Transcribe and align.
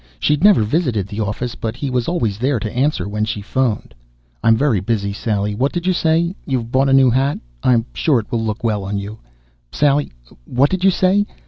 She'd 0.19 0.43
never 0.43 0.63
visited 0.63 1.05
the 1.05 1.19
office 1.19 1.53
but 1.53 1.75
he 1.75 1.91
was 1.91 2.07
always 2.07 2.39
there 2.39 2.57
to 2.59 2.75
answer 2.75 3.07
when 3.07 3.23
she 3.23 3.39
phoned. 3.39 3.93
"I'm 4.43 4.55
very 4.55 4.79
busy, 4.79 5.13
Sally. 5.13 5.53
What 5.53 5.71
did 5.71 5.85
you 5.85 5.93
say? 5.93 6.35
You've 6.43 6.71
bought 6.71 6.89
a 6.89 6.91
new 6.93 7.11
hat? 7.11 7.37
I'm 7.61 7.85
sure 7.93 8.17
it 8.19 8.31
will 8.31 8.43
look 8.43 8.63
well 8.63 8.83
on 8.83 8.97
you, 8.97 9.19
Sally. 9.71 10.11
What 10.45 10.71
did 10.71 10.83
you 10.83 10.89
say? 10.89 11.27